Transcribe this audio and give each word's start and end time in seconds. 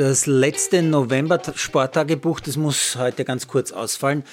Das 0.00 0.24
letzte 0.24 0.80
November-Sporttagebuch, 0.80 2.40
das 2.40 2.56
muss 2.56 2.96
heute 2.96 3.22
ganz 3.26 3.46
kurz 3.46 3.70
ausfallen, 3.70 4.24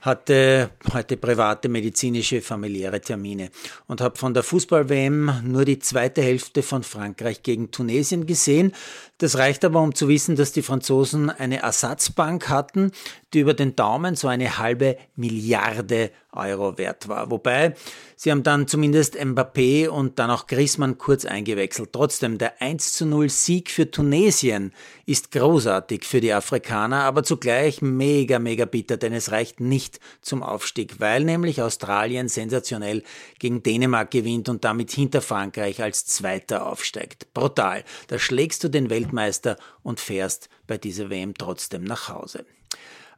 hatte 0.00 0.70
heute 0.92 1.16
private 1.16 1.68
medizinische 1.68 2.40
familiäre 2.40 3.00
Termine 3.00 3.50
und 3.88 4.00
habe 4.00 4.16
von 4.16 4.34
der 4.34 4.44
Fußball-WM 4.44 5.42
nur 5.42 5.64
die 5.64 5.80
zweite 5.80 6.22
Hälfte 6.22 6.62
von 6.62 6.84
Frankreich 6.84 7.42
gegen 7.42 7.72
Tunesien 7.72 8.24
gesehen. 8.26 8.72
Das 9.18 9.38
reicht 9.38 9.64
aber, 9.64 9.80
um 9.80 9.94
zu 9.94 10.08
wissen, 10.08 10.36
dass 10.36 10.52
die 10.52 10.62
Franzosen 10.62 11.30
eine 11.30 11.62
Ersatzbank 11.62 12.48
hatten, 12.48 12.92
die 13.32 13.40
über 13.40 13.54
den 13.54 13.74
Daumen 13.74 14.14
so 14.14 14.28
eine 14.28 14.58
halbe 14.58 14.98
Milliarde 15.14 16.10
Euro 16.36 16.78
wert 16.78 17.08
war. 17.08 17.30
Wobei, 17.30 17.74
sie 18.14 18.30
haben 18.30 18.42
dann 18.42 18.68
zumindest 18.68 19.16
Mbappé 19.16 19.88
und 19.88 20.18
dann 20.18 20.30
auch 20.30 20.46
Griezmann 20.46 20.98
kurz 20.98 21.24
eingewechselt. 21.24 21.90
Trotzdem, 21.92 22.38
der 22.38 22.60
1 22.60 22.92
zu 22.92 23.06
0 23.06 23.30
Sieg 23.30 23.70
für 23.70 23.90
Tunesien 23.90 24.72
ist 25.06 25.32
großartig 25.32 26.04
für 26.04 26.20
die 26.20 26.32
Afrikaner, 26.32 27.02
aber 27.04 27.22
zugleich 27.22 27.80
mega, 27.82 28.38
mega 28.38 28.64
bitter, 28.64 28.96
denn 28.96 29.12
es 29.12 29.32
reicht 29.32 29.60
nicht 29.60 30.00
zum 30.20 30.42
Aufstieg, 30.42 31.00
weil 31.00 31.24
nämlich 31.24 31.62
Australien 31.62 32.28
sensationell 32.28 33.02
gegen 33.38 33.62
Dänemark 33.62 34.10
gewinnt 34.10 34.48
und 34.48 34.64
damit 34.64 34.90
hinter 34.90 35.22
Frankreich 35.22 35.82
als 35.82 36.06
Zweiter 36.06 36.66
aufsteigt. 36.66 37.32
Brutal. 37.32 37.84
Da 38.08 38.18
schlägst 38.18 38.62
du 38.64 38.68
den 38.68 38.90
Weltmeister 39.06 39.56
und 39.82 40.00
fährst 40.00 40.48
bei 40.66 40.78
dieser 40.78 41.10
WM 41.10 41.34
trotzdem 41.34 41.84
nach 41.84 42.08
Hause. 42.08 42.44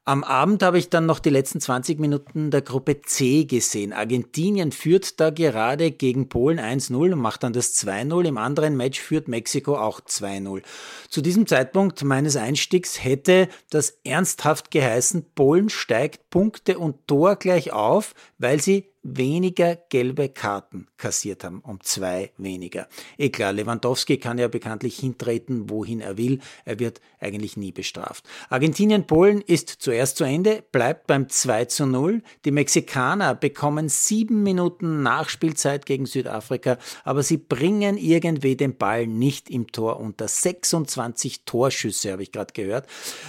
Am 0.04 0.24
Abend 0.24 0.62
habe 0.62 0.78
ich 0.78 0.88
dann 0.88 1.04
noch 1.04 1.18
die 1.18 1.28
letzten 1.28 1.60
20 1.60 1.98
Minuten 1.98 2.50
der 2.50 2.62
Gruppe 2.62 3.02
C 3.02 3.44
gesehen. 3.44 3.92
Argentinien 3.92 4.72
führt 4.72 5.20
da 5.20 5.28
gerade 5.28 5.90
gegen 5.90 6.30
Polen 6.30 6.58
1-0 6.58 7.12
und 7.12 7.18
macht 7.18 7.42
dann 7.42 7.52
das 7.52 7.74
2-0. 7.74 8.26
Im 8.26 8.38
anderen 8.38 8.74
Match 8.74 8.98
führt 9.00 9.28
Mexiko 9.28 9.76
auch 9.76 10.00
2-0. 10.00 10.62
Zu 11.10 11.20
diesem 11.20 11.46
Zeitpunkt 11.46 12.02
meines 12.04 12.36
Einstiegs 12.36 13.04
hätte 13.04 13.48
das 13.68 13.98
ernsthaft 14.02 14.70
geheißen, 14.70 15.26
Polen 15.34 15.68
steigt 15.68 16.30
Punkte 16.30 16.78
und 16.78 17.06
Tor 17.06 17.36
gleich 17.36 17.72
auf, 17.72 18.14
weil 18.38 18.62
sie 18.62 18.88
weniger 19.02 19.76
gelbe 19.88 20.28
Karten 20.28 20.86
kassiert 20.96 21.44
haben, 21.44 21.60
um 21.60 21.80
zwei 21.82 22.32
weniger. 22.36 22.88
Eh 23.16 23.30
klar, 23.30 23.52
Lewandowski 23.52 24.18
kann 24.18 24.38
ja 24.38 24.48
bekanntlich 24.48 24.98
hintreten, 24.98 25.70
wohin 25.70 26.00
er 26.00 26.18
will. 26.18 26.40
Er 26.64 26.78
wird 26.78 27.00
eigentlich 27.20 27.56
nie 27.56 27.72
bestraft. 27.72 28.24
Argentinien-Polen 28.50 29.40
ist 29.40 29.68
zuerst 29.68 30.16
zu 30.16 30.24
Ende, 30.24 30.64
bleibt 30.72 31.06
beim 31.06 31.28
2 31.28 31.66
zu 31.66 31.86
0. 31.86 32.22
Die 32.44 32.50
Mexikaner 32.50 33.34
bekommen 33.34 33.88
sieben 33.88 34.42
Minuten 34.42 35.02
Nachspielzeit 35.02 35.86
gegen 35.86 36.06
Südafrika, 36.06 36.78
aber 37.04 37.22
sie 37.22 37.38
bringen 37.38 37.96
irgendwie 37.96 38.56
den 38.56 38.76
Ball 38.76 39.06
nicht 39.06 39.48
im 39.48 39.70
Tor 39.70 40.00
unter. 40.00 40.28
26 40.28 41.44
Torschüsse, 41.44 42.12
habe 42.12 42.22
ich 42.22 42.32
gerade 42.32 42.52
gehört, 42.52 42.86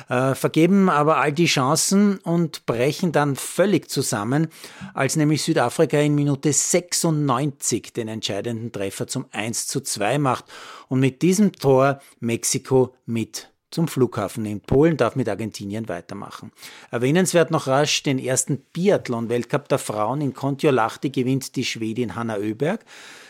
äh, 0.10 0.36
vergeben 0.36 0.90
aber 0.90 1.18
all 1.18 1.32
die 1.32 1.46
Chancen 1.46 2.18
und 2.18 2.66
brechen 2.66 3.12
dann 3.12 3.36
völlig 3.36 3.90
zusammen, 3.90 4.48
als 4.94 5.16
nämlich 5.16 5.44
Südafrika 5.44 5.59
Südafrika 5.60 6.00
in 6.00 6.16
Minute 6.16 6.54
96 6.54 7.92
den 7.92 8.08
entscheidenden 8.08 8.72
Treffer 8.72 9.08
zum 9.08 9.26
1 9.34 9.68
zu 9.68 9.82
2 9.82 10.18
macht 10.18 10.46
und 10.88 11.02
mit 11.02 11.22
diesem 11.22 11.52
Tor 11.52 12.00
Mexiko 12.22 12.96
mit 13.06 13.50
zum 13.70 13.90
Flughafen 13.90 14.46
in 14.46 14.62
Polen 14.62 14.96
darf 14.96 15.18
mit 15.18 15.28
Argentinien 15.28 15.90
weitermachen. 15.90 16.54
Erwähnenswert 16.92 17.52
noch 17.52 17.68
rasch 17.68 18.04
den 18.04 18.20
ersten 18.20 18.60
Biathlon-Weltcup 18.72 19.68
der 19.68 19.80
Frauen 19.80 20.22
in 20.22 20.34
Kontiolahti 20.34 21.10
gewinnt 21.10 21.58
die 21.58 21.66
Schwedin 21.66 22.16
Hanna 22.16 22.38
Öberg. 22.38 22.86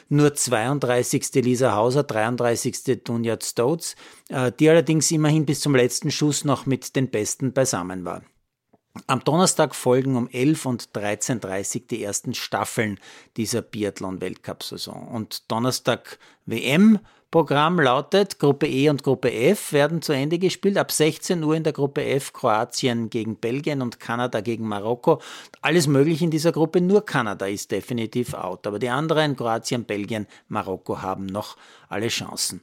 Nur 0.10 0.36
32. 0.36 1.34
Lisa 1.44 1.74
Hauser, 1.74 2.04
33. 2.04 3.04
Dunja 3.04 3.40
Stoats, 3.42 3.96
äh, 4.30 4.52
die 4.52 4.70
allerdings 4.70 5.10
immerhin 5.10 5.48
bis 5.48 5.62
zum 5.62 5.76
letzten 5.76 6.12
Schuss 6.12 6.46
noch 6.46 6.68
mit 6.68 6.96
den 6.96 7.10
Besten 7.10 7.54
beisammen 7.54 8.06
war. 8.06 8.22
Am 9.08 9.24
Donnerstag 9.24 9.76
folgen 9.76 10.16
um 10.16 10.28
11 10.30 10.66
und 10.66 10.90
13.30 10.94 11.76
Uhr 11.76 11.88
die 11.92 12.04
ersten 12.04 12.34
Staffeln 12.34 13.00
dieser 13.38 13.62
Biathlon-Weltcup-Saison. 13.62 15.08
Und 15.08 15.50
Donnerstag 15.52 16.18
WM, 16.46 17.00
Programm 17.32 17.80
lautet, 17.80 18.40
Gruppe 18.40 18.66
E 18.66 18.90
und 18.90 19.04
Gruppe 19.04 19.32
F 19.32 19.72
werden 19.72 20.02
zu 20.02 20.14
Ende 20.14 20.40
gespielt. 20.40 20.80
Ab 20.80 20.92
16 20.92 21.44
Uhr 21.44 21.56
in 21.56 21.64
der 21.64 21.74
Gruppe 21.74 22.04
F 22.04 22.34
Kroatien 22.34 23.12
gegen 23.12 23.36
Belgien 23.36 23.84
und 23.84 24.00
Kanada 24.00 24.42
gegen 24.42 24.68
Marokko. 24.68 25.22
Alles 25.62 25.86
möglich 25.86 26.24
in 26.24 26.32
dieser 26.32 26.52
Gruppe, 26.52 26.82
nur 26.82 27.06
Kanada 27.06 27.46
ist 27.46 27.70
definitiv 27.70 28.34
out. 28.34 28.66
Aber 28.66 28.80
die 28.80 28.90
anderen, 28.90 29.36
Kroatien, 29.36 29.84
Belgien, 29.84 30.26
Marokko, 30.48 31.04
haben 31.04 31.28
noch 31.28 31.56
alle 31.88 32.08
Chancen. 32.08 32.62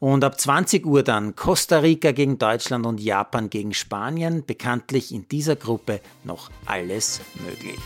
Und 0.00 0.24
ab 0.24 0.40
20 0.40 0.84
Uhr 0.84 1.04
dann 1.04 1.36
Costa 1.36 1.78
Rica 1.78 2.10
gegen 2.10 2.38
Deutschland 2.38 2.86
und 2.86 3.00
Japan 3.00 3.50
gegen 3.50 3.72
Spanien. 3.72 4.44
Bekanntlich 4.44 5.14
in 5.14 5.28
dieser 5.28 5.54
Gruppe 5.54 6.00
noch 6.24 6.50
alles 6.66 7.20
möglich. 7.46 7.78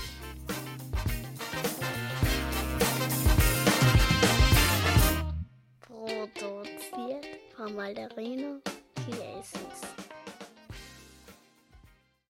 Von 7.63 7.77
Malderino 7.77 8.61
Chiesens. 9.05 10.02